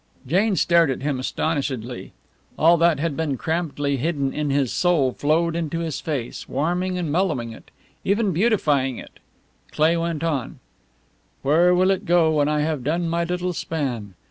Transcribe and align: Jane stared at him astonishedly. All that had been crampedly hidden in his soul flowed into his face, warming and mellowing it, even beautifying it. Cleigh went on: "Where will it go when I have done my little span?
Jane 0.25 0.55
stared 0.55 0.89
at 0.89 1.03
him 1.03 1.19
astonishedly. 1.19 2.11
All 2.57 2.75
that 2.77 2.99
had 2.99 3.15
been 3.15 3.37
crampedly 3.37 3.97
hidden 3.97 4.33
in 4.33 4.49
his 4.49 4.73
soul 4.73 5.11
flowed 5.11 5.55
into 5.55 5.81
his 5.81 5.99
face, 6.01 6.49
warming 6.49 6.97
and 6.97 7.11
mellowing 7.11 7.51
it, 7.51 7.69
even 8.03 8.33
beautifying 8.33 8.97
it. 8.97 9.19
Cleigh 9.69 9.97
went 9.97 10.23
on: 10.23 10.57
"Where 11.43 11.75
will 11.75 11.91
it 11.91 12.07
go 12.07 12.31
when 12.31 12.47
I 12.47 12.61
have 12.61 12.83
done 12.83 13.09
my 13.09 13.23
little 13.25 13.53
span? 13.53 14.15